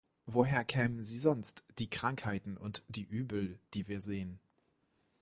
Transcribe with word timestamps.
Woher 0.25 0.63
kämen 0.63 1.03
sie 1.03 1.19
sonst, 1.19 1.63
die 1.77 1.87
Krankheiten 1.87 2.57
und 2.57 2.83
die 2.87 3.03
Übel, 3.03 3.59
die 3.75 3.87
wir 3.87 4.01
sehen? 4.01 4.39